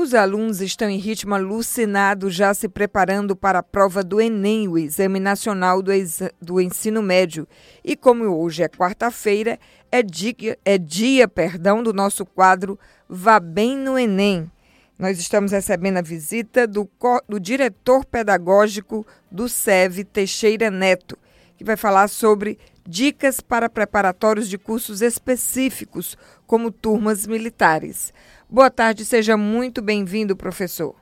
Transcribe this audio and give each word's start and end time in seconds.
Os 0.00 0.14
alunos 0.14 0.60
estão 0.60 0.88
em 0.88 0.96
ritmo 0.96 1.34
alucinado, 1.34 2.30
já 2.30 2.54
se 2.54 2.68
preparando 2.68 3.34
para 3.34 3.58
a 3.58 3.64
prova 3.64 4.04
do 4.04 4.20
Enem, 4.20 4.68
o 4.68 4.78
Exame 4.78 5.18
Nacional 5.18 5.82
do, 5.82 5.90
do 6.40 6.60
Ensino 6.60 7.02
Médio. 7.02 7.48
E 7.82 7.96
como 7.96 8.24
hoje 8.26 8.62
é 8.62 8.68
quarta-feira, 8.68 9.58
é 9.90 10.00
dia, 10.00 10.56
é 10.64 10.78
dia 10.78 11.26
perdão, 11.26 11.82
do 11.82 11.92
nosso 11.92 12.24
quadro 12.24 12.78
Vá 13.08 13.40
Bem 13.40 13.76
no 13.76 13.98
Enem. 13.98 14.48
Nós 14.96 15.18
estamos 15.18 15.50
recebendo 15.50 15.96
a 15.96 16.02
visita 16.02 16.64
do, 16.64 16.88
do 17.28 17.40
diretor 17.40 18.04
pedagógico 18.04 19.04
do 19.28 19.48
SEV, 19.48 20.04
Teixeira 20.04 20.70
Neto, 20.70 21.18
que 21.56 21.64
vai 21.64 21.76
falar 21.76 22.06
sobre 22.06 22.56
dicas 22.88 23.40
para 23.40 23.68
preparatórios 23.68 24.48
de 24.48 24.56
cursos 24.56 25.02
específicos, 25.02 26.16
como 26.46 26.70
turmas 26.70 27.26
militares. 27.26 28.14
Boa 28.50 28.70
tarde, 28.70 29.04
seja 29.04 29.36
muito 29.36 29.82
bem-vindo, 29.82 30.34
professor. 30.34 30.94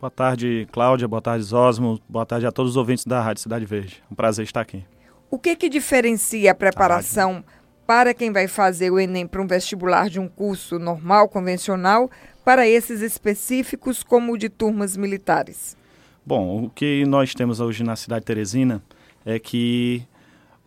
Boa 0.00 0.08
tarde, 0.08 0.68
Cláudia. 0.70 1.08
Boa 1.08 1.20
tarde, 1.20 1.52
Osmo. 1.52 2.00
Boa 2.08 2.24
tarde 2.24 2.46
a 2.46 2.52
todos 2.52 2.70
os 2.70 2.76
ouvintes 2.76 3.04
da 3.04 3.20
Rádio 3.20 3.42
Cidade 3.42 3.66
Verde. 3.66 4.04
Um 4.08 4.14
prazer 4.14 4.44
estar 4.44 4.60
aqui. 4.60 4.84
O 5.28 5.36
que, 5.36 5.56
que 5.56 5.68
diferencia 5.68 6.52
a 6.52 6.54
preparação 6.54 7.44
para 7.88 8.14
quem 8.14 8.30
vai 8.30 8.46
fazer 8.46 8.92
o 8.92 9.00
Enem 9.00 9.26
para 9.26 9.42
um 9.42 9.48
vestibular 9.48 10.08
de 10.08 10.20
um 10.20 10.28
curso 10.28 10.78
normal, 10.78 11.28
convencional, 11.28 12.08
para 12.44 12.68
esses 12.68 13.00
específicos, 13.02 14.04
como 14.04 14.34
o 14.34 14.38
de 14.38 14.48
turmas 14.48 14.96
militares? 14.96 15.76
Bom, 16.24 16.66
o 16.66 16.70
que 16.70 17.04
nós 17.04 17.34
temos 17.34 17.58
hoje 17.58 17.82
na 17.82 17.96
cidade 17.96 18.20
de 18.20 18.26
Teresina 18.26 18.80
é 19.24 19.40
que 19.40 20.04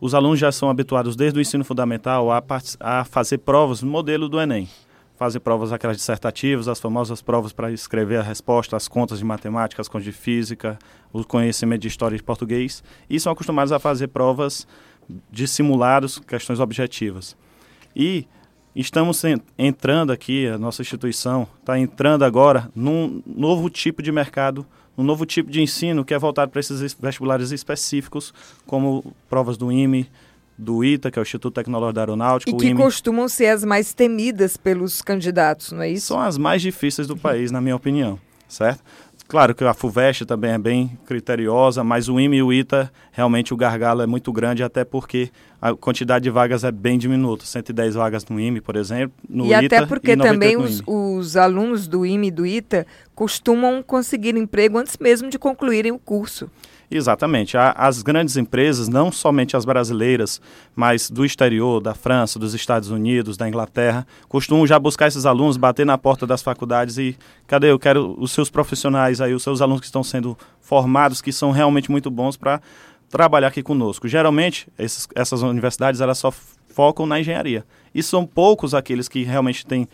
os 0.01 0.13
alunos 0.13 0.37
já 0.37 0.51
são 0.51 0.69
habituados 0.69 1.15
desde 1.15 1.39
o 1.39 1.41
ensino 1.41 1.63
fundamental 1.63 2.29
a, 2.29 2.43
a 2.81 3.05
fazer 3.05 3.37
provas 3.37 3.81
no 3.81 3.89
modelo 3.89 4.27
do 4.27 4.41
Enem 4.41 4.67
fazem 5.19 5.41
provas 5.41 5.73
aquelas 5.73 5.97
dissertativas, 5.97 6.69
as 6.69 6.79
famosas 6.79 7.21
provas 7.21 7.51
para 7.51 7.69
escrever 7.73 8.21
a 8.21 8.23
resposta, 8.23 8.77
as 8.77 8.87
contas 8.87 9.19
de 9.19 9.25
matemática, 9.25 9.81
as 9.81 9.89
contas 9.89 10.05
de 10.05 10.13
física, 10.13 10.79
o 11.11 11.25
conhecimento 11.25 11.81
de 11.81 11.89
história 11.89 12.15
de 12.15 12.23
português, 12.23 12.81
e 13.09 13.19
são 13.19 13.33
acostumados 13.33 13.73
a 13.73 13.79
fazer 13.79 14.07
provas 14.07 14.65
de 15.29 15.45
simulados, 15.45 16.19
questões 16.19 16.61
objetivas. 16.61 17.35
E 17.93 18.25
estamos 18.73 19.21
entrando 19.57 20.13
aqui, 20.13 20.47
a 20.47 20.57
nossa 20.57 20.81
instituição 20.81 21.45
está 21.59 21.77
entrando 21.77 22.23
agora 22.23 22.71
num 22.73 23.21
novo 23.27 23.69
tipo 23.69 24.01
de 24.01 24.13
mercado, 24.13 24.65
um 24.97 25.03
novo 25.03 25.25
tipo 25.25 25.51
de 25.51 25.61
ensino 25.61 26.05
que 26.05 26.13
é 26.13 26.17
voltado 26.17 26.49
para 26.49 26.61
esses 26.61 26.79
vestibulares 26.93 27.51
específicos, 27.51 28.33
como 28.65 29.13
provas 29.29 29.57
do 29.57 29.69
IME, 29.69 30.09
do 30.59 30.83
ITA, 30.83 31.09
que 31.09 31.17
é 31.17 31.21
o 31.21 31.23
Instituto 31.23 31.53
Tecnológico 31.53 31.93
da 31.93 32.01
Aeronáutica. 32.01 32.51
E 32.51 32.53
que 32.53 32.67
IME. 32.67 32.75
costumam 32.75 33.29
ser 33.29 33.47
as 33.47 33.63
mais 33.63 33.93
temidas 33.93 34.57
pelos 34.57 35.01
candidatos, 35.01 35.71
não 35.71 35.81
é 35.81 35.89
isso? 35.89 36.07
São 36.07 36.19
as 36.19 36.37
mais 36.37 36.61
difíceis 36.61 37.07
do 37.07 37.15
país, 37.15 37.49
na 37.49 37.61
minha 37.61 37.75
opinião, 37.75 38.19
certo? 38.47 38.83
Claro 39.29 39.53
que 39.53 39.63
a 39.63 39.75
FUVEST 39.75 40.25
também 40.25 40.51
é 40.51 40.57
bem 40.57 40.97
criteriosa, 41.05 41.83
mas 41.83 42.09
o 42.09 42.19
IME 42.19 42.37
e 42.37 42.43
o 42.43 42.51
ITA, 42.51 42.91
realmente 43.11 43.53
o 43.53 43.57
gargalo 43.57 44.01
é 44.01 44.07
muito 44.07 44.33
grande, 44.33 44.63
até 44.63 44.83
porque 44.83 45.29
a 45.61 45.75
quantidade 45.75 46.23
de 46.23 46.31
vagas 46.31 46.63
é 46.63 46.71
bem 46.71 46.97
diminuta. 46.97 47.45
110 47.45 47.93
vagas 47.93 48.25
no 48.25 48.39
IME, 48.39 48.59
por 48.59 48.75
exemplo, 48.75 49.15
no 49.29 49.45
e 49.45 49.49
ITA. 49.49 49.61
E 49.61 49.65
até 49.67 49.85
porque 49.85 50.17
também 50.17 50.57
os, 50.57 50.81
os, 50.85 51.37
alunos 51.37 51.87
do 51.87 52.07
IME 52.07 52.29
e 52.29 52.31
do 52.31 52.43
ITA 52.43 52.87
costumam 53.13 53.83
conseguir 53.83 54.35
emprego 54.35 54.79
antes 54.79 54.97
mesmo 54.97 55.29
de 55.29 55.37
concluírem 55.37 55.91
o 55.91 55.99
curso. 55.99 56.49
Exatamente. 56.91 57.55
As 57.55 58.01
grandes 58.01 58.35
empresas, 58.35 58.87
não 58.87 59.11
somente 59.11 59.55
as 59.55 59.63
brasileiras, 59.63 60.41
mas 60.75 61.09
do 61.09 61.23
exterior, 61.23 61.79
da 61.79 61.93
França, 61.93 62.39
dos 62.39 62.55
Estados 62.55 62.89
Unidos, 62.89 63.37
da 63.37 63.47
Inglaterra, 63.47 64.07
costumam 64.27 64.65
já 64.65 64.79
buscar 64.79 65.07
esses 65.07 65.25
alunos, 65.25 65.55
bater 65.55 65.85
na 65.85 65.99
porta 65.99 66.25
das 66.25 66.41
faculdades 66.41 66.97
e 66.97 67.15
cadê? 67.45 67.69
Eu 67.69 67.77
quero 67.77 68.15
os 68.17 68.31
seus 68.31 68.49
profissionais 68.49 69.21
aí, 69.21 69.35
os 69.35 69.43
seus 69.43 69.61
alunos 69.61 69.81
que 69.81 69.85
estão 69.85 70.03
sendo 70.03 70.35
formados, 70.59 71.21
que 71.21 71.31
são 71.31 71.51
realmente 71.51 71.91
muito 71.91 72.09
bons 72.09 72.35
para 72.35 72.59
trabalhar 73.07 73.49
aqui 73.49 73.61
conosco. 73.61 74.07
Geralmente, 74.07 74.67
esses, 74.77 75.07
essas 75.13 75.43
universidades 75.43 76.01
elas 76.01 76.17
só 76.17 76.31
focam 76.69 77.05
na 77.05 77.19
engenharia. 77.19 77.65
E 77.93 78.01
são 78.01 78.25
poucos 78.25 78.73
aqueles 78.73 79.07
que 79.07 79.23
realmente 79.23 79.63
têm, 79.63 79.87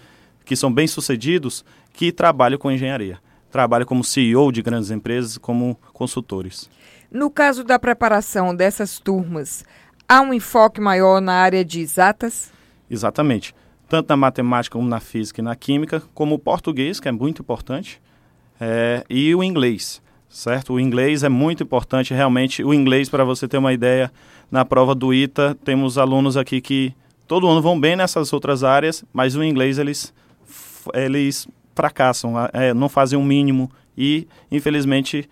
que 0.46 0.56
são 0.56 0.72
bem-sucedidos, 0.72 1.66
que 1.92 2.10
trabalham 2.12 2.58
com 2.58 2.72
engenharia. 2.72 3.20
Trabalham 3.52 3.86
como 3.86 4.04
CEO 4.04 4.52
de 4.52 4.62
grandes 4.62 4.92
empresas, 4.92 5.38
como 5.38 5.78
consultores. 5.94 6.70
No 7.16 7.30
caso 7.30 7.64
da 7.64 7.80
preparação 7.80 8.54
dessas 8.54 9.00
turmas, 9.00 9.64
há 10.06 10.20
um 10.20 10.34
enfoque 10.34 10.82
maior 10.82 11.22
na 11.22 11.32
área 11.36 11.64
de 11.64 11.80
exatas? 11.80 12.52
Exatamente. 12.92 13.56
Tanto 13.88 14.10
na 14.10 14.18
matemática 14.18 14.78
como 14.78 14.90
na 14.90 15.00
física 15.00 15.40
e 15.40 15.42
na 15.42 15.56
química, 15.56 16.04
como 16.14 16.36
o 16.36 16.40
português, 16.40 17.00
que 17.00 17.08
é 17.08 17.14
muito 17.14 17.42
importante, 17.42 18.02
é, 18.60 19.06
e 19.10 19.34
o 19.34 19.42
inglês, 19.42 20.02
certo? 20.28 20.74
O 20.74 20.80
inglês 20.80 21.24
é 21.24 21.30
muito 21.30 21.64
importante, 21.64 22.14
realmente. 22.14 22.62
O 22.66 22.74
inglês, 22.74 23.08
para 23.08 23.24
você 23.24 23.48
ter 23.48 23.60
uma 23.60 23.72
ideia, 23.72 24.12
na 24.52 24.66
prova 24.66 24.94
do 24.94 25.14
ITA, 25.14 25.58
temos 25.64 25.98
alunos 25.98 26.36
aqui 26.36 26.60
que 26.60 26.94
todo 27.26 27.48
ano 27.48 27.62
vão 27.62 27.80
bem 27.80 27.96
nessas 27.96 28.34
outras 28.34 28.62
áreas, 28.62 29.06
mas 29.14 29.38
o 29.38 29.44
inglês 29.44 29.80
eles, 29.80 30.14
eles 30.94 31.48
fracassam, 31.74 32.34
é, 32.52 32.74
não 32.74 32.90
fazem 32.90 33.18
o 33.18 33.22
um 33.22 33.26
mínimo 33.26 33.72
e, 33.98 34.28
infelizmente, 34.52 35.30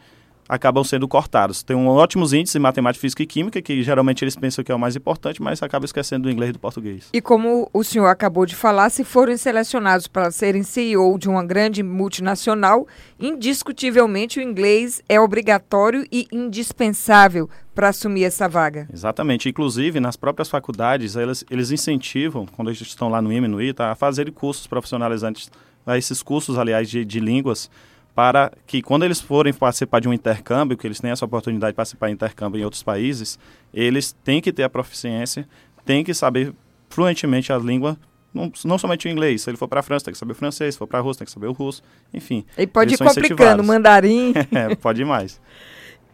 acabam 0.48 0.84
sendo 0.84 1.08
cortados. 1.08 1.64
Tem 1.64 1.76
um 1.76 1.88
ótimos 1.88 2.34
índices 2.34 2.56
em 2.56 2.60
matemática, 2.60 3.02
física 3.02 3.24
e 3.24 3.26
química, 3.26 3.62
que 3.62 3.82
geralmente 3.84 4.24
eles 4.24 4.36
pensam 4.36 4.64
que 4.64 4.72
é 4.72 4.76
o 4.76 4.80
mais 4.80 4.96
importante, 4.96 5.42
mas 5.42 5.62
acabam 5.64 5.86
esquecendo 5.86 6.24
do 6.24 6.32
inglês 6.32 6.50
e 6.50 6.54
do 6.54 6.60
português. 6.60 7.10
E 7.14 7.22
como 7.22 7.70
o 7.74 7.84
senhor 7.84 8.08
acabou 8.08 8.46
de 8.46 8.56
falar, 8.56 8.90
se 8.90 9.04
forem 9.04 9.38
selecionados 9.38 10.08
para 10.08 10.32
serem 10.32 10.64
CEO 10.64 11.18
de 11.18 11.30
uma 11.30 11.44
grande 11.44 11.82
multinacional, 11.82 12.88
indiscutivelmente 13.20 14.40
o 14.40 14.42
inglês 14.42 15.02
é 15.08 15.20
obrigatório 15.20 16.06
e 16.12 16.28
indispensável 16.32 17.50
para 17.74 17.90
assumir 17.90 18.24
essa 18.24 18.48
vaga. 18.48 18.88
Exatamente. 18.94 19.50
Inclusive, 19.50 20.00
nas 20.00 20.16
próprias 20.16 20.50
faculdades, 20.50 21.16
eles, 21.16 21.44
eles 21.50 21.72
incentivam, 21.72 22.46
quando 22.46 22.70
eles 22.70 22.80
estão 22.82 23.10
lá 23.10 23.22
no 23.22 23.32
IME, 23.32 23.48
no 23.48 23.62
ITA, 23.62 23.92
a 23.92 23.96
fazerem 23.96 24.32
cursos 24.32 24.68
profissionalizantes, 24.68 25.50
a 25.86 25.98
esses 25.98 26.22
cursos, 26.22 26.58
aliás, 26.58 26.90
de, 26.90 27.04
de 27.04 27.20
línguas, 27.20 27.70
para 28.16 28.52
que 28.68 28.82
quando 28.82 29.04
eles 29.04 29.20
forem 29.20 29.54
participar 29.54 30.00
de 30.00 30.08
um 30.08 30.14
intercâmbio, 30.14 30.78
que 30.78 30.86
eles 30.86 31.00
têm 31.00 31.12
essa 31.12 31.26
oportunidade 31.26 31.72
de 31.72 31.76
participar 31.76 32.08
de 32.08 32.14
intercâmbio 32.14 32.60
em 32.60 32.64
outros 32.64 32.84
países, 32.84 33.40
eles 33.74 34.16
têm 34.24 34.42
que 34.42 34.54
ter 34.54 34.64
a 34.64 34.70
proficiência, 34.70 35.48
têm 35.86 36.04
que 36.04 36.14
saber 36.14 36.54
fluentemente 36.90 37.52
a 37.52 37.58
língua, 37.58 37.98
não, 38.34 38.52
não 38.66 38.78
somente 38.78 39.08
o 39.08 39.12
inglês. 39.12 39.42
Se 39.42 39.50
ele 39.50 39.58
for 39.58 39.68
para 39.68 39.80
a 39.80 39.84
França, 39.84 40.06
tem 40.06 40.12
que 40.12 40.18
saber 40.18 40.34
o 40.34 40.36
francês, 40.36 40.76
se 40.76 40.80
for 40.80 40.88
para 40.88 41.00
a 41.00 41.02
Rússia, 41.02 41.20
tem 41.20 41.26
que 41.26 41.32
saber 41.32 41.48
o 41.48 41.52
russo, 41.52 41.82
enfim. 42.14 42.46
E 42.58 42.66
pode 42.66 42.96
ir 42.96 42.98
complicando, 42.98 43.64
mandarim. 43.64 44.34
é, 44.52 44.76
pode 44.76 45.02
ir 45.02 45.06
mais. 45.06 45.40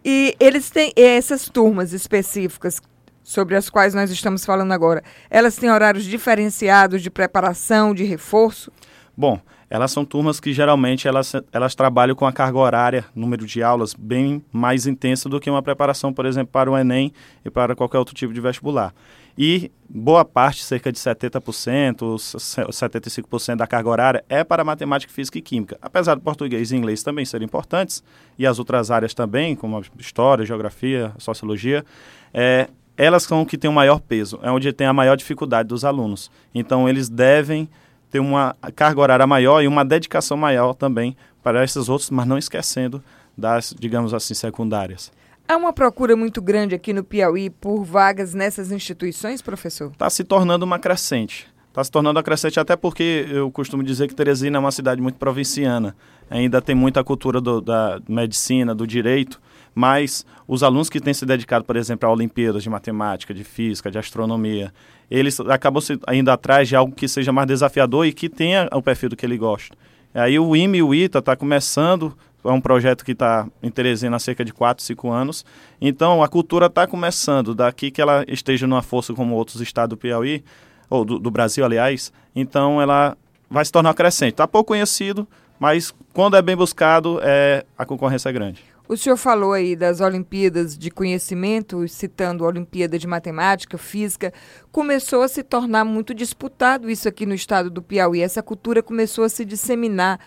E 0.03 0.35
eles 0.39 0.69
têm 0.69 0.93
essas 0.95 1.49
turmas 1.49 1.91
específicas 1.91 2.81
sobre 3.29 3.55
as 3.55 3.69
quais 3.69 3.93
nós 3.93 4.09
estamos 4.09 4.43
falando 4.43 4.71
agora, 4.71 5.03
elas 5.29 5.55
têm 5.55 5.69
horários 5.69 6.03
diferenciados 6.03 7.01
de 7.01 7.11
preparação, 7.11 7.93
de 7.93 8.03
reforço? 8.03 8.71
Bom, 9.15 9.39
elas 9.69 9.91
são 9.91 10.03
turmas 10.03 10.39
que 10.39 10.51
geralmente 10.51 11.07
elas, 11.07 11.33
elas 11.51 11.75
trabalham 11.75 12.15
com 12.15 12.25
a 12.25 12.33
carga 12.33 12.57
horária, 12.57 13.05
número 13.13 13.45
de 13.45 13.61
aulas 13.61 13.93
bem 13.93 14.43
mais 14.51 14.87
intensa 14.87 15.29
do 15.29 15.39
que 15.39 15.49
uma 15.49 15.61
preparação, 15.61 16.11
por 16.11 16.25
exemplo, 16.25 16.51
para 16.51 16.71
o 16.71 16.77
Enem 16.77 17.13
e 17.45 17.49
para 17.49 17.75
qualquer 17.75 17.99
outro 17.99 18.15
tipo 18.15 18.33
de 18.33 18.41
vestibular. 18.41 18.93
E 19.37 19.71
boa 19.87 20.25
parte, 20.25 20.63
cerca 20.63 20.91
de 20.91 20.97
70%, 20.99 21.39
75% 21.39 23.55
da 23.55 23.67
carga 23.67 23.89
horária 23.89 24.25
é 24.27 24.43
para 24.43 24.65
matemática, 24.65 25.13
física 25.13 25.37
e 25.37 25.41
química. 25.41 25.77
Apesar 25.81 26.15
do 26.15 26.21
português 26.21 26.71
e 26.71 26.75
inglês 26.75 27.03
também 27.03 27.23
serem 27.23 27.45
importantes, 27.45 28.03
e 28.37 28.45
as 28.45 28.59
outras 28.59 28.91
áreas 28.91 29.13
também, 29.13 29.55
como 29.55 29.81
história, 29.97 30.45
geografia, 30.45 31.13
sociologia, 31.17 31.85
é, 32.33 32.67
elas 32.97 33.23
são 33.23 33.45
que 33.45 33.57
têm 33.57 33.69
o 33.69 33.73
maior 33.73 34.01
peso, 34.01 34.39
é 34.43 34.51
onde 34.51 34.73
tem 34.73 34.85
a 34.85 34.91
maior 34.91 35.15
dificuldade 35.15 35.69
dos 35.69 35.85
alunos. 35.85 36.29
Então, 36.53 36.89
eles 36.89 37.07
devem 37.07 37.69
ter 38.09 38.19
uma 38.19 38.55
carga 38.75 39.01
horária 39.01 39.27
maior 39.27 39.61
e 39.61 39.67
uma 39.67 39.85
dedicação 39.85 40.37
maior 40.37 40.73
também 40.73 41.15
para 41.43 41.63
esses 41.63 41.89
outros, 41.89 42.09
mas 42.09 42.27
não 42.27 42.37
esquecendo 42.37 43.03
das, 43.37 43.73
digamos 43.77 44.13
assim, 44.13 44.33
secundárias. 44.33 45.11
Há 45.47 45.57
uma 45.57 45.73
procura 45.73 46.15
muito 46.15 46.41
grande 46.41 46.75
aqui 46.75 46.93
no 46.93 47.03
Piauí 47.03 47.49
por 47.49 47.83
vagas 47.83 48.33
nessas 48.33 48.71
instituições, 48.71 49.41
professor? 49.41 49.91
Está 49.91 50.09
se 50.09 50.23
tornando 50.23 50.63
uma 50.63 50.77
crescente. 50.77 51.47
Está 51.69 51.83
se 51.83 51.89
tornando 51.89 52.17
uma 52.17 52.23
crescente 52.23 52.59
até 52.59 52.75
porque 52.75 53.25
eu 53.29 53.49
costumo 53.49 53.81
dizer 53.81 54.07
que 54.07 54.13
Teresina 54.13 54.57
é 54.57 54.59
uma 54.59 54.71
cidade 54.71 55.01
muito 55.01 55.17
provinciana. 55.17 55.95
Ainda 56.29 56.61
tem 56.61 56.75
muita 56.75 57.03
cultura 57.03 57.41
do, 57.41 57.61
da 57.61 57.99
medicina, 58.07 58.75
do 58.75 58.85
direito, 58.85 59.41
mas 59.73 60.25
os 60.47 60.61
alunos 60.61 60.89
que 60.89 60.99
têm 60.99 61.13
se 61.13 61.25
dedicado, 61.25 61.63
por 61.65 61.75
exemplo, 61.75 62.07
a 62.07 62.11
Olimpíadas 62.11 62.61
de 62.61 62.69
Matemática, 62.69 63.33
de 63.33 63.43
Física, 63.43 63.89
de 63.89 63.97
Astronomia, 63.97 64.73
eles 65.09 65.39
acabam 65.39 65.81
indo 66.13 66.29
atrás 66.29 66.67
de 66.67 66.75
algo 66.75 66.93
que 66.93 67.07
seja 67.07 67.31
mais 67.31 67.47
desafiador 67.47 68.05
e 68.05 68.13
que 68.13 68.29
tenha 68.29 68.69
o 68.71 68.81
perfil 68.81 69.09
do 69.09 69.15
que 69.15 69.25
ele 69.25 69.37
gosta. 69.37 69.75
Aí 70.13 70.39
o 70.39 70.55
IME 70.55 70.79
e 70.79 70.83
o 70.83 70.93
ITA 70.93 71.19
está 71.19 71.35
começando, 71.35 72.15
é 72.43 72.49
um 72.49 72.61
projeto 72.61 73.03
que 73.03 73.11
está 73.11 73.47
em 73.61 73.69
Teresina 73.69 74.15
há 74.15 74.19
cerca 74.19 74.45
de 74.45 74.53
4, 74.53 74.83
5 74.83 75.09
anos. 75.09 75.45
Então 75.79 76.23
a 76.23 76.27
cultura 76.27 76.67
está 76.67 76.87
começando, 76.87 77.53
daqui 77.53 77.91
que 77.91 78.01
ela 78.01 78.23
esteja 78.27 78.65
numa 78.65 78.81
força 78.81 79.13
como 79.13 79.35
outros 79.35 79.61
estados 79.61 79.95
do 79.95 79.97
Piauí, 79.97 80.43
ou 80.89 81.05
do, 81.05 81.19
do 81.19 81.29
Brasil, 81.29 81.63
aliás, 81.63 82.11
então 82.35 82.81
ela 82.81 83.15
vai 83.49 83.63
se 83.63 83.71
tornar 83.71 83.93
crescente. 83.93 84.31
Está 84.31 84.47
pouco 84.47 84.69
conhecido, 84.69 85.27
mas 85.59 85.93
quando 86.13 86.35
é 86.35 86.41
bem 86.41 86.55
buscado, 86.55 87.19
é, 87.21 87.63
a 87.77 87.85
concorrência 87.85 88.29
é 88.29 88.31
grande. 88.31 88.63
O 88.91 88.97
senhor 88.97 89.17
falou 89.17 89.53
aí 89.53 89.75
das 89.75 90.01
Olimpíadas 90.01 90.75
de 90.75 90.89
Conhecimento, 90.89 91.87
citando 91.87 92.43
a 92.43 92.47
Olimpíada 92.47 92.97
de 92.97 93.05
Matemática, 93.05 93.77
Física. 93.77 94.33
Começou 94.71 95.21
a 95.21 95.27
se 95.27 95.43
tornar 95.43 95.85
muito 95.85 96.11
disputado 96.11 96.89
isso 96.89 97.07
aqui 97.07 97.23
no 97.23 97.35
estado 97.35 97.69
do 97.69 97.83
Piauí. 97.83 98.19
Essa 98.19 98.41
cultura 98.41 98.81
começou 98.81 99.23
a 99.23 99.29
se 99.29 99.45
disseminar 99.45 100.19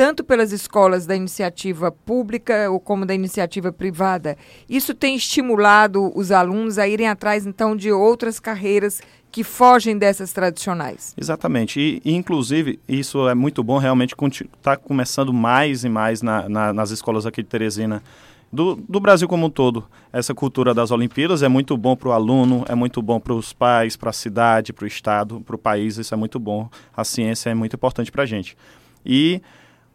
tanto 0.00 0.24
pelas 0.24 0.50
escolas 0.50 1.04
da 1.04 1.14
iniciativa 1.14 1.92
pública 1.92 2.70
ou 2.70 2.80
como 2.80 3.04
da 3.04 3.14
iniciativa 3.14 3.70
privada. 3.70 4.34
Isso 4.66 4.94
tem 4.94 5.14
estimulado 5.14 6.10
os 6.16 6.32
alunos 6.32 6.78
a 6.78 6.88
irem 6.88 7.06
atrás, 7.06 7.44
então, 7.44 7.76
de 7.76 7.92
outras 7.92 8.40
carreiras 8.40 9.02
que 9.30 9.44
fogem 9.44 9.98
dessas 9.98 10.32
tradicionais. 10.32 11.14
Exatamente. 11.20 11.78
E, 11.78 12.00
e 12.02 12.14
inclusive, 12.14 12.80
isso 12.88 13.28
é 13.28 13.34
muito 13.34 13.62
bom, 13.62 13.76
realmente 13.76 14.14
está 14.56 14.74
começando 14.74 15.34
mais 15.34 15.84
e 15.84 15.90
mais 15.90 16.22
na, 16.22 16.48
na, 16.48 16.72
nas 16.72 16.90
escolas 16.90 17.26
aqui 17.26 17.42
de 17.42 17.50
Teresina. 17.50 18.02
Do, 18.50 18.76
do, 18.76 19.00
Brasil 19.00 19.28
como 19.28 19.48
um 19.48 19.50
todo, 19.50 19.84
essa 20.10 20.34
cultura 20.34 20.72
das 20.72 20.90
Olimpíadas 20.90 21.42
é 21.42 21.48
muito 21.48 21.76
bom 21.76 21.94
para 21.94 22.08
o 22.08 22.12
aluno, 22.12 22.64
é 22.70 22.74
muito 22.74 23.02
bom 23.02 23.20
para 23.20 23.34
os 23.34 23.52
pais, 23.52 23.98
para 23.98 24.08
a 24.08 24.14
cidade, 24.14 24.72
para 24.72 24.84
o 24.84 24.88
estado, 24.88 25.42
para 25.42 25.56
o 25.56 25.58
país, 25.58 25.98
isso 25.98 26.14
é 26.14 26.16
muito 26.16 26.40
bom. 26.40 26.70
A 26.96 27.04
ciência 27.04 27.50
é 27.50 27.54
muito 27.54 27.76
importante 27.76 28.10
para 28.10 28.22
a 28.22 28.26
gente. 28.26 28.56
E 29.04 29.42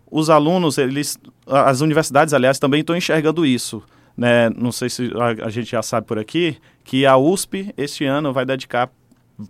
os 0.10 0.30
alunos, 0.30 0.78
eles, 0.78 1.18
as 1.48 1.81
universidades, 1.81 2.34
aliás, 2.34 2.60
também 2.60 2.81
estão 2.81 2.96
enxergando 2.96 3.46
isso. 3.46 3.84
Né? 4.16 4.50
Não 4.52 4.72
sei 4.72 4.90
se 4.90 5.12
a, 5.16 5.46
a 5.48 5.50
gente 5.50 5.72
já 5.72 5.81
sabe 5.81 6.07
por 6.07 6.18
aqui, 6.18 6.57
que 6.84 7.06
a 7.06 7.18
USP, 7.18 7.74
este 7.78 8.06
ano, 8.06 8.31
vai 8.31 8.46
dedicar 8.46 8.90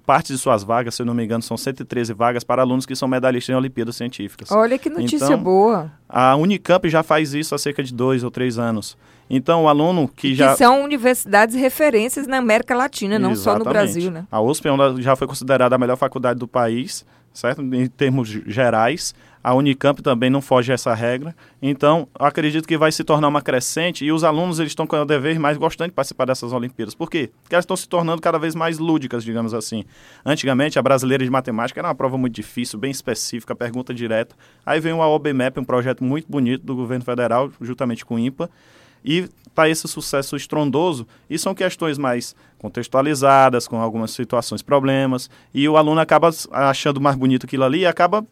parte 0.05 0.33
de 0.33 0.39
suas 0.39 0.63
vagas, 0.63 0.95
se 0.95 1.01
eu 1.01 1.05
não 1.05 1.13
me 1.13 1.23
engano, 1.23 1.43
são 1.43 1.55
113 1.55 2.13
vagas 2.13 2.43
para 2.43 2.61
alunos 2.61 2.85
que 2.85 2.95
são 2.95 3.07
medalhistas 3.07 3.53
em 3.53 3.57
Olimpíadas 3.57 3.95
Científicas. 3.95 4.51
Olha 4.51 4.77
que 4.79 4.89
notícia 4.89 5.25
então, 5.25 5.37
boa. 5.37 5.91
A 6.09 6.35
Unicamp 6.35 6.89
já 6.89 7.03
faz 7.03 7.33
isso 7.33 7.53
há 7.53 7.57
cerca 7.57 7.83
de 7.83 7.93
dois 7.93 8.23
ou 8.23 8.31
três 8.31 8.57
anos. 8.57 8.97
Então, 9.29 9.63
o 9.63 9.67
aluno 9.67 10.07
que, 10.07 10.35
já... 10.35 10.51
Que 10.51 10.57
são 10.57 10.83
universidades 10.83 11.55
referências 11.55 12.27
na 12.27 12.37
América 12.37 12.75
Latina, 12.75 13.17
não 13.17 13.31
Exatamente. 13.31 13.63
só 13.63 13.65
no 13.65 13.71
Brasil, 13.71 14.11
né? 14.11 14.25
A 14.31 14.41
USP 14.41 14.67
é 14.67 15.01
já 15.01 15.15
foi 15.15 15.27
considerada 15.27 15.75
a 15.75 15.77
melhor 15.77 15.97
faculdade 15.97 16.39
do 16.39 16.47
país, 16.47 17.05
certo? 17.33 17.61
Em 17.61 17.87
termos 17.87 18.29
gerais. 18.29 19.15
A 19.45 19.53
Unicamp 19.53 20.01
também 20.01 20.27
não 20.27 20.41
foge 20.41 20.71
a 20.71 20.73
essa 20.73 20.91
regra. 20.95 21.35
Então, 21.61 22.07
acredito 22.15 22.67
que 22.67 22.75
vai 22.79 22.91
se 22.91 23.03
tornar 23.03 23.27
uma 23.27 23.43
crescente 23.43 24.03
e 24.03 24.11
os 24.11 24.23
alunos 24.23 24.57
eles 24.57 24.71
estão 24.71 24.87
com 24.87 24.95
o 24.95 25.05
dever 25.05 25.37
mais 25.37 25.55
gostando 25.55 25.89
de 25.89 25.93
participar 25.93 26.25
dessas 26.25 26.51
Olimpíadas. 26.51 26.95
Por 26.95 27.11
quê? 27.11 27.29
Porque 27.43 27.53
elas 27.53 27.61
estão 27.61 27.77
se 27.77 27.87
tornando 27.87 28.19
cada 28.23 28.39
vez 28.39 28.55
mais 28.55 28.79
lúdicas, 28.79 29.23
digamos 29.23 29.53
assim. 29.53 29.83
Antigamente, 30.25 30.79
a 30.79 30.81
brasileira 30.81 31.23
de 31.23 31.29
matemática 31.29 31.79
era 31.79 31.89
uma 31.89 31.93
prova 31.93 32.17
muito 32.17 32.33
difícil, 32.33 32.79
bem 32.79 32.89
específica, 32.89 33.55
pergunta 33.55 33.93
direta. 33.93 34.35
Aí 34.65 34.79
vem 34.79 34.93
o 34.93 35.01
AOBMAP, 35.03 35.59
um 35.59 35.63
projeto 35.63 36.03
muito 36.03 36.25
bonito 36.27 36.65
do 36.65 36.75
governo 36.75 37.05
federal, 37.05 37.51
juntamente 37.61 38.03
com 38.03 38.15
o 38.15 38.19
IMPA, 38.19 38.49
e 39.03 39.29
está 39.47 39.69
esse 39.69 39.87
sucesso 39.87 40.35
estrondoso. 40.35 41.05
E 41.29 41.37
são 41.37 41.53
questões 41.53 41.99
mais 41.99 42.35
contextualizadas, 42.57 43.67
com 43.67 43.79
algumas 43.79 44.09
situações, 44.09 44.63
problemas, 44.63 45.29
e 45.53 45.69
o 45.69 45.77
aluno 45.77 46.01
acaba 46.01 46.31
achando 46.51 46.99
mais 46.99 47.15
bonito 47.15 47.45
aquilo 47.45 47.63
ali 47.63 47.81
e 47.81 47.85
acaba 47.85 48.25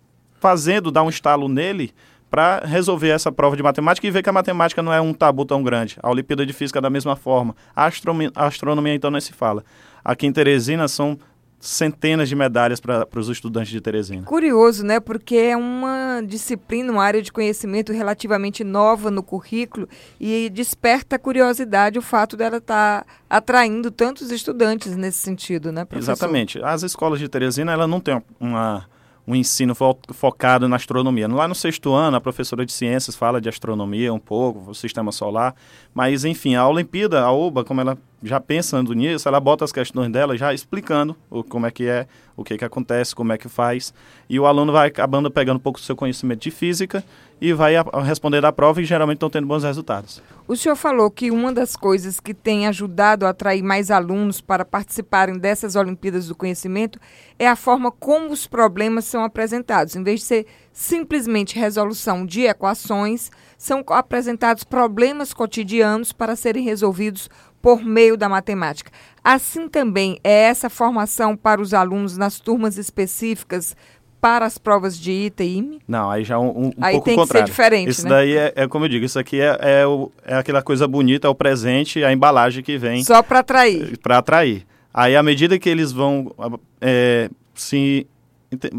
fazendo, 0.44 0.92
dar 0.92 1.04
um 1.04 1.10
estalo 1.10 1.48
nele 1.48 1.94
para 2.30 2.66
resolver 2.66 3.08
essa 3.08 3.32
prova 3.32 3.56
de 3.56 3.64
matemática 3.64 4.06
e 4.06 4.12
ver 4.12 4.22
que 4.22 4.30
a 4.30 4.34
matemática 4.34 4.84
não 4.84 4.92
é 4.92 5.00
um 5.00 5.14
tabu 5.14 5.46
tão 5.46 5.64
grande. 5.64 5.96
A 6.04 6.10
Olimpíada 6.10 6.46
de 6.46 6.52
Física 6.52 6.82
da 6.82 6.90
mesma 6.90 7.16
forma. 7.16 7.56
A 7.74 7.86
astronomia, 7.86 8.30
a 8.36 8.48
astronomia 8.48 8.94
então, 8.94 9.10
não 9.10 9.22
se 9.22 9.32
fala. 9.32 9.64
Aqui 10.04 10.28
em 10.28 10.34
Teresina 10.34 10.86
são 10.90 11.18
centenas 11.62 12.28
de 12.28 12.36
medalhas 12.36 12.82
para 12.82 13.08
os 13.16 13.30
estudantes 13.30 13.72
de 13.72 13.80
Teresina. 13.80 14.24
Curioso, 14.24 14.86
né? 14.86 15.00
Porque 15.00 15.38
é 15.38 15.56
uma 15.56 16.22
disciplina, 16.28 16.92
uma 16.92 17.06
área 17.06 17.22
de 17.22 17.32
conhecimento 17.32 17.94
relativamente 17.94 18.66
nova 18.66 19.10
no 19.10 19.24
currículo 19.24 19.88
e 20.20 20.50
desperta 20.50 21.18
curiosidade 21.18 21.98
o 21.98 22.02
fato 22.02 22.36
dela 22.36 22.58
estar 22.58 23.06
tá 23.06 23.06
atraindo 23.30 23.90
tantos 23.90 24.30
estudantes 24.30 24.98
nesse 24.98 25.20
sentido, 25.20 25.72
né, 25.72 25.86
professor? 25.86 26.12
Exatamente. 26.12 26.62
As 26.62 26.84
escolas 26.84 27.20
de 27.20 27.30
Teresina, 27.30 27.72
ela 27.72 27.88
não 27.88 28.02
tem 28.02 28.22
uma 28.42 28.86
um 29.28 29.36
ensino 29.36 29.74
fo 29.74 29.98
focado 30.12 30.68
na 30.68 30.76
astronomia. 30.76 31.28
Lá 31.28 31.48
no 31.48 31.56
sexto 31.56 31.94
ano, 31.94 32.18
a 32.18 32.22
professora 32.22 32.66
de 32.66 32.72
ciências 32.72 33.16
fala 33.16 33.40
de 33.40 33.50
astronomia 33.50 34.14
um 34.14 34.20
pouco, 34.20 34.72
o 34.72 34.76
sistema 34.76 35.12
solar, 35.12 35.56
mas 35.94 36.26
enfim, 36.26 36.56
a 36.56 36.68
Olimpíada, 36.68 37.22
a 37.22 37.32
OBA, 37.32 37.64
como 37.64 37.82
ela 37.82 37.98
já 38.24 38.40
pensando 38.40 38.94
nisso, 38.94 39.28
ela 39.28 39.40
bota 39.40 39.66
as 39.66 39.72
questões 39.72 40.10
dela 40.12 40.38
já 40.38 40.54
explicando 40.54 41.16
o, 41.30 41.44
como 41.44 41.66
é 41.66 41.72
que 41.72 41.88
é, 41.88 42.08
o 42.38 42.44
que, 42.44 42.58
que 42.58 42.64
acontece, 42.64 43.14
como 43.14 43.34
é 43.34 43.38
que 43.38 43.50
faz, 43.50 43.94
e 44.30 44.40
o 44.40 44.46
aluno 44.46 44.72
vai 44.72 44.88
acabando 44.88 45.30
pegando 45.30 45.58
um 45.58 45.60
pouco 45.60 45.80
do 45.80 45.84
seu 45.84 45.96
conhecimento 45.96 46.42
de 46.42 46.50
física 46.50 47.04
e 47.42 47.52
vai 47.52 47.76
a, 47.76 47.86
a 47.92 48.02
responder 48.02 48.46
a 48.46 48.52
prova 48.54 48.82
e 48.82 48.86
geralmente 48.86 49.18
estão 49.18 49.30
tendo 49.30 49.46
bons 49.46 49.64
resultados. 49.64 50.22
O 50.48 50.56
senhor 50.56 50.76
falou 50.78 51.12
que 51.12 51.30
uma 51.30 51.52
das 51.52 51.76
coisas 51.76 52.20
que 52.20 52.34
tem 52.34 52.68
ajudado 52.68 53.26
a 53.26 53.30
atrair 53.30 53.62
mais 53.62 53.92
alunos 53.92 54.40
para 54.40 54.64
participarem 54.64 55.38
dessas 55.38 55.76
Olimpíadas 55.76 56.28
do 56.28 56.36
Conhecimento 56.36 57.00
é 57.38 57.48
a 57.48 57.56
forma 57.56 57.92
como 57.92 58.32
os 58.32 58.48
problemas 58.48 59.04
são 59.04 59.24
apresentados. 59.24 59.96
Em 59.96 60.04
vez 60.04 60.22
de 60.22 60.26
ser 60.26 60.46
simplesmente 60.72 61.60
resolução 61.60 62.26
de 62.26 62.44
equações, 62.44 63.30
são 63.58 63.84
apresentados 63.90 64.64
problemas 64.64 65.34
cotidianos 65.34 66.12
para 66.12 66.36
serem 66.36 66.64
resolvidos 66.64 67.30
por 67.64 67.82
meio 67.82 68.18
da 68.18 68.28
matemática. 68.28 68.92
Assim 69.24 69.70
também 69.70 70.20
é 70.22 70.44
essa 70.44 70.70
formação 70.70 71.34
para 71.38 71.62
os 71.62 71.74
alunos 71.74 72.18
nas 72.18 72.38
turmas 72.38 72.78
específicas 72.78 73.74
para 74.20 74.46
as 74.46 74.58
provas 74.58 75.00
de 75.00 75.12
ITA 75.12 75.44
e 75.46 75.58
IME? 75.58 75.82
Não, 75.88 76.12
aí 76.12 76.26
já 76.26 76.38
um, 76.38 76.68
um 76.68 76.72
aí 76.82 76.94
pouco 76.94 77.06
tem 77.06 77.16
contrário. 77.16 77.48
que 77.48 77.54
ser 77.56 77.64
diferente, 77.64 77.90
Isso 77.90 78.04
né? 78.04 78.10
daí 78.10 78.38
é, 78.38 78.54
é, 78.56 78.68
como 78.68 78.84
eu 78.84 78.90
digo, 78.90 79.06
isso 79.06 79.18
aqui 79.18 79.40
é, 79.40 79.58
é, 79.62 79.88
o, 79.88 80.12
é 80.26 80.36
aquela 80.36 80.62
coisa 80.62 80.86
bonita, 80.86 81.26
é 81.28 81.30
o 81.30 81.36
presente, 81.36 82.04
a 82.04 82.12
embalagem 82.12 82.62
que 82.62 82.78
vem. 82.78 83.02
Só 83.02 83.24
para 83.24 83.40
atrair. 83.40 83.98
Para 83.98 84.18
atrair. 84.18 84.66
Aí, 84.94 85.16
à 85.16 85.24
medida 85.24 85.58
que 85.58 85.70
eles 85.70 85.92
vão 85.92 86.36
é, 86.82 87.30
se 87.56 88.06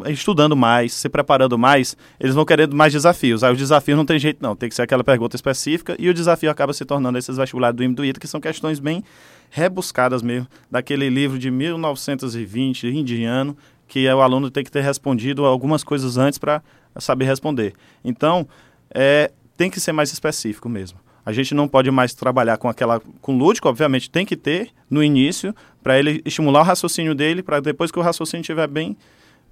estudando 0.06 0.56
mais, 0.56 0.92
se 0.92 1.08
preparando 1.08 1.58
mais, 1.58 1.96
eles 2.18 2.34
vão 2.34 2.44
querendo 2.44 2.74
mais 2.74 2.92
desafios. 2.92 3.42
Aí 3.44 3.52
os 3.52 3.58
desafios 3.58 3.96
não 3.96 4.04
tem 4.04 4.18
jeito 4.18 4.38
não, 4.42 4.54
tem 4.54 4.68
que 4.68 4.74
ser 4.74 4.82
aquela 4.82 5.04
pergunta 5.04 5.36
específica 5.36 5.96
e 5.98 6.08
o 6.08 6.14
desafio 6.14 6.50
acaba 6.50 6.72
se 6.72 6.84
tornando 6.84 7.18
esses 7.18 7.36
vestibulares 7.36 7.76
do 7.76 7.82
IME 7.82 7.94
do 7.94 8.04
ITA, 8.04 8.20
que 8.20 8.28
são 8.28 8.40
questões 8.40 8.78
bem 8.78 9.02
rebuscadas 9.50 10.22
mesmo, 10.22 10.48
daquele 10.70 11.08
livro 11.08 11.38
de 11.38 11.50
1920, 11.50 12.88
indiano, 12.88 13.56
que 13.86 14.06
é 14.06 14.14
o 14.14 14.20
aluno 14.20 14.50
tem 14.50 14.64
que 14.64 14.70
ter 14.70 14.80
respondido 14.80 15.44
algumas 15.44 15.84
coisas 15.84 16.16
antes 16.16 16.38
para 16.38 16.62
saber 16.98 17.26
responder. 17.26 17.74
Então, 18.04 18.48
é, 18.90 19.30
tem 19.56 19.70
que 19.70 19.81
ser 19.81 19.93
mais 19.93 20.12
específico 20.12 20.69
mesmo. 20.69 20.98
A 21.24 21.32
gente 21.32 21.54
não 21.54 21.66
pode 21.66 21.90
mais 21.90 22.12
trabalhar 22.12 22.58
com 22.58 22.69
aquela 22.69 23.00
com 23.22 23.36
lúdico, 23.36 23.69
obviamente 23.69 24.10
tem 24.10 24.26
que 24.26 24.36
ter 24.36 24.70
no 24.90 25.02
início 25.02 25.54
para 25.82 25.98
ele 25.98 26.20
estimular 26.24 26.60
o 26.60 26.64
raciocínio 26.64 27.14
dele, 27.14 27.43
para 27.43 27.60
depois 27.60 27.90
que 27.90 27.98
o 27.98 28.02
raciocínio 28.02 28.43
estiver 28.43 28.66
bem 28.66 28.96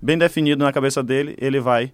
bem 0.02 0.18
definido 0.18 0.64
na 0.64 0.72
cabeça 0.72 1.02
dele, 1.02 1.36
ele 1.38 1.60
vai 1.60 1.92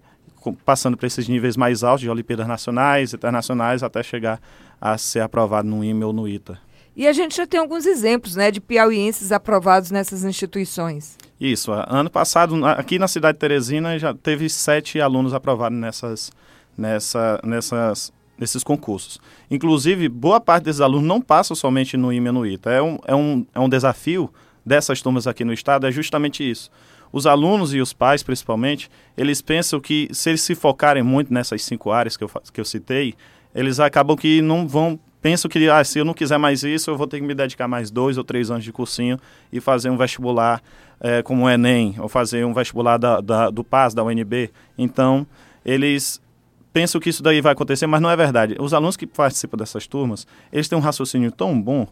passando 0.65 0.97
para 0.97 1.05
esses 1.05 1.27
níveis 1.27 1.55
mais 1.55 1.83
altos 1.83 2.01
de 2.01 2.09
Olimpíadas 2.09 2.47
nacionais, 2.47 3.13
internacionais, 3.13 3.83
até 3.83 4.01
chegar 4.01 4.41
a 4.81 4.97
ser 4.97 5.19
aprovado 5.19 5.67
no 5.67 5.83
IME 5.83 6.03
ou 6.03 6.13
no 6.13 6.27
ITA. 6.27 6.57
E 6.95 7.07
a 7.07 7.13
gente 7.13 7.37
já 7.37 7.45
tem 7.45 7.59
alguns 7.59 7.85
exemplos 7.85 8.35
né, 8.35 8.49
de 8.49 8.59
piauienses 8.59 9.31
aprovados 9.31 9.91
nessas 9.91 10.23
instituições. 10.23 11.17
Isso. 11.39 11.71
Ano 11.71 12.09
passado, 12.09 12.65
aqui 12.65 12.97
na 12.97 13.07
cidade 13.07 13.35
de 13.35 13.39
Teresina, 13.39 13.99
já 13.99 14.13
teve 14.13 14.49
sete 14.49 14.99
alunos 14.99 15.33
aprovados 15.33 15.77
nessas, 15.77 16.31
nessa, 16.77 17.39
nessas, 17.43 18.11
nesses 18.37 18.63
concursos. 18.63 19.19
Inclusive, 19.51 20.09
boa 20.09 20.41
parte 20.41 20.65
desses 20.65 20.81
alunos 20.81 21.07
não 21.07 21.21
passam 21.21 21.55
somente 21.55 21.95
no 21.95 22.11
IME 22.11 22.29
ou 22.29 22.33
no 22.33 22.45
ITA. 22.45 22.71
É 22.71 22.81
um, 22.81 22.99
é, 23.05 23.15
um, 23.15 23.45
é 23.55 23.59
um 23.59 23.69
desafio 23.69 24.29
dessas 24.65 25.01
turmas 25.01 25.27
aqui 25.27 25.45
no 25.45 25.53
estado, 25.53 25.87
é 25.87 25.91
justamente 25.91 26.49
isso 26.49 26.69
os 27.11 27.25
alunos 27.25 27.73
e 27.73 27.79
os 27.79 27.93
pais, 27.93 28.23
principalmente, 28.23 28.89
eles 29.17 29.41
pensam 29.41 29.79
que 29.79 30.07
se 30.11 30.29
eles 30.29 30.41
se 30.41 30.55
focarem 30.55 31.03
muito 31.03 31.33
nessas 31.33 31.63
cinco 31.63 31.91
áreas 31.91 32.15
que 32.15 32.23
eu, 32.23 32.29
que 32.53 32.61
eu 32.61 32.65
citei, 32.65 33.15
eles 33.53 33.79
acabam 33.79 34.15
que 34.15 34.41
não 34.41 34.67
vão 34.67 34.99
pensam 35.21 35.49
que 35.49 35.69
ah, 35.69 35.83
se 35.83 35.99
eu 35.99 36.05
não 36.05 36.13
quiser 36.13 36.37
mais 36.37 36.63
isso, 36.63 36.89
eu 36.89 36.97
vou 36.97 37.05
ter 37.05 37.19
que 37.19 37.25
me 37.25 37.35
dedicar 37.35 37.67
mais 37.67 37.91
dois 37.91 38.17
ou 38.17 38.23
três 38.23 38.49
anos 38.49 38.63
de 38.63 38.71
cursinho 38.71 39.19
e 39.51 39.59
fazer 39.59 39.89
um 39.89 39.97
vestibular 39.97 40.61
é, 40.99 41.21
como 41.21 41.45
o 41.45 41.49
Enem, 41.49 41.95
ou 41.99 42.07
fazer 42.07 42.45
um 42.45 42.53
vestibular 42.53 42.97
da, 42.97 43.19
da, 43.21 43.49
do 43.49 43.63
PAS, 43.63 43.93
da 43.93 44.03
UNB. 44.03 44.49
Então, 44.77 45.25
eles 45.65 46.21
pensam 46.71 47.01
que 47.01 47.09
isso 47.09 47.23
daí 47.23 47.41
vai 47.41 47.53
acontecer, 47.53 47.87
mas 47.87 48.01
não 48.01 48.09
é 48.09 48.15
verdade. 48.15 48.55
Os 48.59 48.73
alunos 48.73 48.95
que 48.95 49.07
participam 49.07 49.57
dessas 49.57 49.87
turmas, 49.87 50.27
eles 50.51 50.67
têm 50.67 50.77
um 50.77 50.81
raciocínio 50.81 51.31
tão 51.31 51.59
bom 51.59 51.87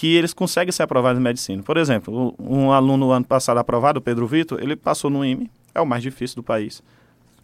que 0.00 0.16
eles 0.16 0.32
conseguem 0.32 0.72
ser 0.72 0.82
aprovados 0.82 1.20
em 1.20 1.22
medicina. 1.22 1.62
Por 1.62 1.76
exemplo, 1.76 2.34
um 2.38 2.72
aluno 2.72 3.10
ano 3.10 3.26
passado 3.26 3.58
aprovado, 3.58 3.98
o 3.98 4.02
Pedro 4.02 4.26
Vitor, 4.26 4.58
ele 4.58 4.74
passou 4.74 5.10
no 5.10 5.22
IME, 5.22 5.50
é 5.74 5.80
o 5.82 5.84
mais 5.84 6.02
difícil 6.02 6.36
do 6.36 6.42
país. 6.42 6.82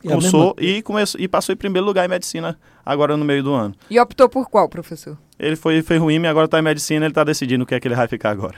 E 0.02 0.08
Cursou 0.08 0.56
e, 0.58 0.80
começou, 0.80 1.20
e 1.20 1.28
passou 1.28 1.52
em 1.52 1.56
primeiro 1.56 1.86
lugar 1.86 2.06
em 2.06 2.08
medicina 2.08 2.58
agora 2.82 3.14
no 3.14 3.26
meio 3.26 3.42
do 3.42 3.52
ano. 3.52 3.74
E 3.90 4.00
optou 4.00 4.26
por 4.26 4.48
qual, 4.48 4.70
professor? 4.70 5.18
Ele 5.38 5.54
foi, 5.54 5.82
fez 5.82 6.00
o 6.00 6.10
IME, 6.10 6.26
agora 6.28 6.46
está 6.46 6.58
em 6.58 6.62
medicina, 6.62 7.04
ele 7.04 7.12
está 7.12 7.24
decidindo 7.24 7.64
o 7.64 7.66
que 7.66 7.74
é 7.74 7.80
que 7.80 7.86
ele 7.88 7.94
vai 7.94 8.08
ficar 8.08 8.30
agora. 8.30 8.56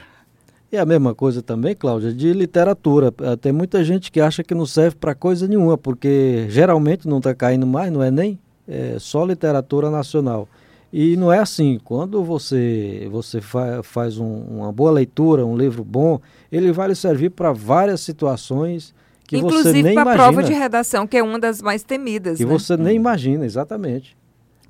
E 0.71 0.77
a 0.77 0.85
mesma 0.85 1.13
coisa 1.13 1.41
também, 1.41 1.75
Cláudia, 1.75 2.13
de 2.13 2.31
literatura. 2.31 3.13
Eh, 3.21 3.35
tem 3.35 3.51
muita 3.51 3.83
gente 3.83 4.09
que 4.13 4.21
acha 4.21 4.41
que 4.41 4.55
não 4.55 4.65
serve 4.65 4.95
para 4.95 5.13
coisa 5.13 5.45
nenhuma, 5.45 5.77
porque 5.77 6.45
geralmente 6.47 7.05
não 7.05 7.17
está 7.17 7.35
caindo 7.35 7.67
mais 7.67 7.91
no 7.91 8.01
Enem, 8.01 8.39
é 8.65 8.95
só 8.97 9.25
literatura 9.25 9.89
nacional. 9.89 10.47
E 10.91 11.15
não 11.15 11.31
é 11.31 11.39
assim. 11.39 11.79
Quando 11.83 12.23
você, 12.23 13.07
você 13.11 13.41
fa 13.41 13.83
faz 13.83 14.17
um, 14.17 14.41
uma 14.41 14.71
boa 14.71 14.91
leitura, 14.91 15.45
um 15.45 15.55
livro 15.55 15.83
bom, 15.83 16.19
ele 16.51 16.71
vai 16.71 16.87
lhe 16.87 16.95
servir 16.95 17.29
para 17.29 17.51
várias 17.51 18.01
situações 18.01 18.93
que 19.25 19.37
Inclusive 19.37 19.63
você 19.63 19.83
nem 19.83 19.93
imagina. 19.93 20.01
Inclusive 20.01 20.03
para 20.03 20.11
a 20.11 20.15
prova 20.15 20.43
de 20.43 20.53
redação, 20.53 21.05
que 21.05 21.17
é 21.17 21.23
uma 21.23 21.39
das 21.39 21.61
mais 21.61 21.83
temidas. 21.83 22.37
Que 22.37 22.45
né? 22.45 22.51
você 22.51 22.75
nem 22.75 22.95
imagina, 22.95 23.45
exatamente. 23.45 24.17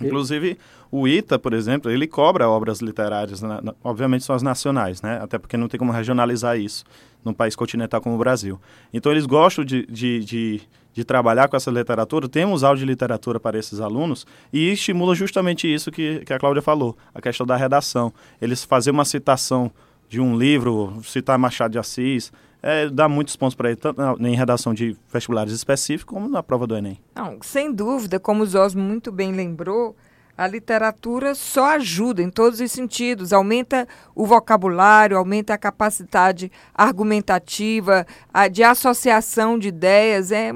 Inclusive, 0.01 0.57
o 0.91 1.07
ITA, 1.07 1.37
por 1.37 1.53
exemplo, 1.53 1.91
ele 1.91 2.07
cobra 2.07 2.49
obras 2.49 2.79
literárias, 2.79 3.41
na, 3.41 3.61
obviamente 3.83 4.23
são 4.23 4.35
as 4.35 4.41
nacionais, 4.41 5.01
né? 5.01 5.19
Até 5.21 5.37
porque 5.37 5.57
não 5.57 5.67
tem 5.67 5.77
como 5.77 5.91
regionalizar 5.91 6.57
isso 6.57 6.83
num 7.23 7.33
país 7.33 7.55
continental 7.55 8.01
como 8.01 8.15
o 8.15 8.17
Brasil. 8.17 8.59
Então, 8.93 9.11
eles 9.11 9.25
gostam 9.25 9.65
de, 9.65 9.85
de, 9.85 10.19
de, 10.19 10.61
de 10.93 11.03
trabalhar 11.03 11.47
com 11.47 11.55
essa 11.55 11.71
literatura, 11.71 12.27
temos 12.27 12.63
aula 12.63 12.77
de 12.77 12.85
literatura 12.85 13.39
para 13.39 13.57
esses 13.57 13.79
alunos 13.79 14.25
e 14.51 14.71
estimula 14.71 15.13
justamente 15.15 15.71
isso 15.71 15.91
que, 15.91 16.19
que 16.25 16.33
a 16.33 16.39
Cláudia 16.39 16.61
falou, 16.61 16.97
a 17.13 17.21
questão 17.21 17.45
da 17.45 17.55
redação. 17.55 18.13
Eles 18.41 18.63
fazem 18.63 18.93
uma 18.93 19.05
citação 19.05 19.71
de 20.07 20.19
um 20.19 20.37
livro, 20.37 21.01
citar 21.03 21.37
Machado 21.37 21.71
de 21.71 21.79
Assis, 21.79 22.31
é, 22.61 22.89
dá 22.89 23.07
muitos 23.07 23.35
pontos 23.35 23.55
para 23.55 23.69
ele, 23.69 23.77
tanto 23.77 24.01
em 24.19 24.35
redação 24.35 24.73
de 24.73 24.95
vestibulares 25.11 25.53
específicos, 25.53 26.13
como 26.13 26.27
na 26.27 26.43
prova 26.43 26.67
do 26.67 26.75
Enem. 26.75 26.99
Não, 27.15 27.37
sem 27.41 27.71
dúvida, 27.71 28.19
como 28.19 28.43
o 28.43 28.45
Zosmo 28.45 28.81
muito 28.81 29.11
bem 29.11 29.31
lembrou, 29.31 29.95
a 30.39 30.47
literatura 30.47 31.35
só 31.35 31.75
ajuda 31.75 32.21
em 32.21 32.29
todos 32.29 32.61
os 32.61 32.71
sentidos, 32.71 33.33
aumenta 33.33 33.85
o 34.15 34.25
vocabulário, 34.25 35.17
aumenta 35.17 35.53
a 35.53 35.57
capacidade 35.57 36.49
argumentativa, 36.73 38.07
a, 38.33 38.47
de 38.47 38.63
associação 38.63 39.59
de 39.59 39.67
ideias. 39.67 40.31
É 40.31 40.53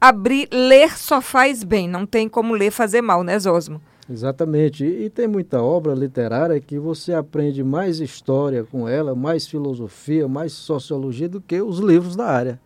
abrir, 0.00 0.48
ler 0.52 0.96
só 0.96 1.20
faz 1.20 1.64
bem, 1.64 1.88
não 1.88 2.06
tem 2.06 2.28
como 2.28 2.54
ler 2.54 2.70
fazer 2.70 3.02
mal, 3.02 3.24
né, 3.24 3.36
Zosmo? 3.36 3.80
Exatamente. 4.08 4.84
E, 4.84 5.06
e, 5.06 5.10
tem 5.10 5.26
muita 5.26 5.60
obra 5.60 5.94
literária 5.94 6.60
que 6.60 6.78
você 6.78 7.12
aprende 7.12 7.64
mais 7.64 7.98
história 7.98 8.62
com 8.62 8.88
ela, 8.88 9.16
mais 9.16 9.48
filosofia, 9.48 10.28
mais 10.28 10.52
sociologia 10.52 11.28
do 11.28 11.40
que 11.40 11.60
os 11.60 11.80
livros 11.80 12.14
da 12.14 12.26
área. 12.26 12.60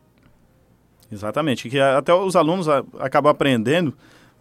Exatamente. 1.10 1.70
Que 1.70 1.80
até 1.80 2.12
os 2.12 2.36
alunos 2.36 2.68
acabam 2.98 3.30
aprendendo 3.30 3.96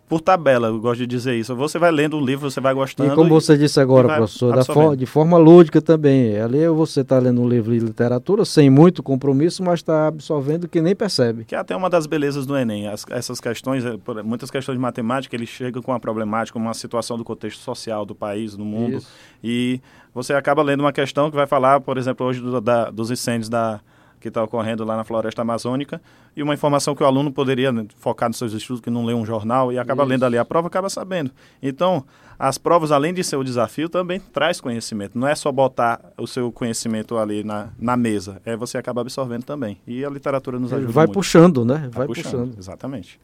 por 0.07 0.21
tabela, 0.21 0.69
eu 0.69 0.79
gosto 0.79 0.99
de 0.99 1.07
dizer 1.07 1.35
isso. 1.35 1.53
Você 1.55 1.77
vai 1.77 1.91
lendo 1.91 2.17
um 2.17 2.23
livro, 2.23 2.49
você 2.49 2.61
vai 2.61 2.73
gostando. 2.73 3.11
E 3.11 3.15
como 3.15 3.29
você 3.29 3.57
disse 3.57 3.77
agora, 3.79 4.07
professor, 4.07 4.63
for, 4.63 4.95
de 4.95 5.05
forma 5.05 5.37
lúdica 5.37 5.81
também. 5.81 6.39
Ali 6.39 6.65
você 6.69 7.01
está 7.01 7.19
lendo 7.19 7.41
um 7.41 7.47
livro 7.47 7.77
de 7.77 7.79
literatura 7.79 8.45
sem 8.45 8.69
muito 8.69 9.03
compromisso, 9.03 9.61
mas 9.61 9.79
está 9.79 10.07
absorvendo 10.07 10.67
que 10.67 10.79
nem 10.79 10.95
percebe. 10.95 11.43
Que 11.43 11.55
é 11.55 11.57
até 11.57 11.75
uma 11.75 11.89
das 11.89 12.07
belezas 12.07 12.45
do 12.45 12.55
Enem. 12.55 12.87
As, 12.87 13.05
essas 13.09 13.41
questões, 13.41 13.83
eh, 13.83 13.97
muitas 14.23 14.49
questões 14.49 14.77
de 14.77 14.81
matemática, 14.81 15.35
eles 15.35 15.49
chegam 15.49 15.81
com 15.81 15.91
uma 15.91 15.99
problemática, 15.99 16.57
uma 16.57 16.73
situação 16.73 17.17
do 17.17 17.25
contexto 17.25 17.59
social 17.59 18.05
do 18.05 18.15
país, 18.15 18.55
do 18.55 18.63
mundo. 18.63 18.97
Isso. 18.97 19.09
E 19.43 19.81
você 20.13 20.33
acaba 20.33 20.63
lendo 20.63 20.81
uma 20.81 20.93
questão 20.93 21.29
que 21.29 21.35
vai 21.35 21.47
falar, 21.47 21.81
por 21.81 21.97
exemplo, 21.97 22.25
hoje 22.25 22.39
do, 22.39 22.61
da, 22.61 22.89
dos 22.89 23.11
incêndios 23.11 23.49
da 23.49 23.81
que 24.27 24.29
está 24.29 24.43
ocorrendo 24.43 24.83
lá 24.83 24.95
na 24.95 25.03
floresta 25.03 25.41
amazônica 25.41 26.01
e 26.35 26.43
uma 26.43 26.53
informação 26.53 26.93
que 26.93 27.01
o 27.01 27.05
aluno 27.05 27.31
poderia 27.31 27.73
focar 27.97 28.29
nos 28.29 28.37
seus 28.37 28.53
estudos, 28.53 28.81
que 28.81 28.89
não 28.89 29.05
lê 29.05 29.13
um 29.13 29.25
jornal 29.25 29.71
e 29.71 29.79
acaba 29.79 30.03
Isso. 30.03 30.09
lendo 30.09 30.25
ali 30.25 30.37
a 30.37 30.45
prova, 30.45 30.67
acaba 30.67 30.89
sabendo. 30.89 31.31
Então, 31.61 32.05
as 32.37 32.57
provas, 32.57 32.91
além 32.91 33.13
de 33.13 33.23
ser 33.23 33.37
o 33.37 33.43
desafio, 33.43 33.89
também 33.89 34.19
traz 34.19 34.61
conhecimento. 34.61 35.17
Não 35.17 35.27
é 35.27 35.33
só 35.33 35.51
botar 35.51 35.99
o 36.17 36.27
seu 36.27 36.51
conhecimento 36.51 37.17
ali 37.17 37.43
na, 37.43 37.69
na 37.79 37.97
mesa, 37.97 38.41
é 38.45 38.55
você 38.55 38.77
acaba 38.77 39.01
absorvendo 39.01 39.43
também. 39.43 39.79
E 39.87 40.03
a 40.05 40.09
literatura 40.09 40.59
nos 40.59 40.71
ajuda 40.71 40.91
Vai 40.91 41.05
muito. 41.05 41.13
puxando, 41.13 41.65
né? 41.65 41.89
Vai, 41.91 42.07
puxando, 42.07 42.23
puxando. 42.23 42.57
Exatamente. 42.57 43.19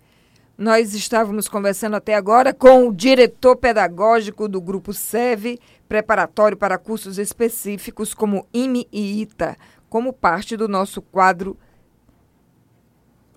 Nós 0.57 0.93
estávamos 0.93 1.47
conversando 1.47 1.95
até 1.95 2.13
agora 2.13 2.53
com 2.53 2.87
o 2.87 2.93
diretor 2.93 3.55
pedagógico 3.55 4.47
do 4.47 4.61
Grupo 4.61 4.93
SEV, 4.93 5.59
preparatório 5.89 6.55
para 6.55 6.77
cursos 6.77 7.17
específicos 7.17 8.13
como 8.13 8.45
IME 8.53 8.87
e 8.91 9.21
ITA, 9.21 9.57
como 9.93 10.11
parte 10.11 10.57
do 10.57 10.67
nosso 10.67 11.03
quadro. 11.03 11.55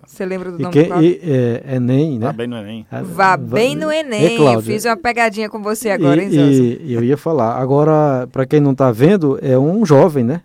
Você 0.03 0.25
lembra 0.25 0.49
do 0.49 0.57
e 0.57 0.63
nome 0.63 0.73
que, 0.73 0.81
do 0.81 0.87
quadro? 0.87 1.05
E, 1.05 1.19
é, 1.21 1.75
Enem, 1.75 2.17
né? 2.17 2.25
Vá 2.25 2.33
bem 2.33 2.47
no 2.47 2.57
Enem. 2.57 2.87
Vá 3.03 3.37
bem 3.37 3.75
no 3.75 3.91
Enem. 3.91 4.41
eu 4.41 4.61
fiz 4.63 4.83
uma 4.83 4.97
pegadinha 4.97 5.51
com 5.51 5.61
você 5.61 5.91
agora, 5.91 6.23
e, 6.23 6.35
hein, 6.35 6.79
E 6.81 6.93
eu 6.93 7.03
ia 7.03 7.15
falar. 7.15 7.61
Agora, 7.61 8.27
para 8.31 8.43
quem 8.47 8.59
não 8.59 8.71
está 8.71 8.91
vendo, 8.91 9.37
é 9.39 9.55
um 9.55 9.85
jovem, 9.85 10.23
né? 10.23 10.41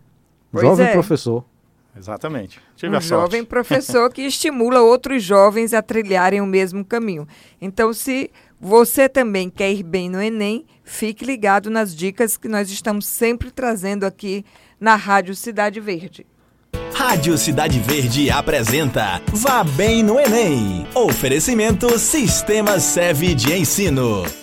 Pois 0.51 0.63
jovem 0.63 0.87
é. 0.89 0.93
professor. 0.93 1.47
Exatamente. 1.97 2.61
Tive 2.77 2.95
um 2.95 3.01
jovem 3.01 3.43
professor 3.47 4.13
que 4.13 4.21
estimula 4.21 4.83
outros 4.83 5.23
jovens 5.23 5.73
a 5.73 5.81
trilharem 5.81 6.43
o 6.43 6.47
mesmo 6.47 6.85
caminho. 6.85 7.27
Então, 7.59 7.95
se 7.95 8.31
você 8.61 9.09
também 9.09 9.49
quer 9.49 9.73
ir 9.73 9.83
bem 9.83 10.11
no 10.11 10.21
Enem, 10.21 10.67
fique 10.85 11.25
ligado 11.25 11.71
nas 11.71 11.97
dicas 11.97 12.37
que 12.37 12.49
nós 12.49 12.71
estamos 12.71 13.07
sempre 13.07 13.51
trazendo 13.51 14.05
aqui 14.05 14.45
na 14.83 14.97
Rádio 14.97 15.37
Cidade 15.37 15.79
Verde. 15.79 16.27
Rádio 16.93 17.39
Cidade 17.39 17.79
Verde 17.79 18.29
apresenta 18.33 19.23
Vá 19.33 19.63
Bem 19.63 20.03
no 20.03 20.19
Enem. 20.19 20.85
Oferecimento 20.93 21.97
Sistema 22.01 22.81
Seve 22.81 23.33
de 23.33 23.53
Ensino. 23.53 24.42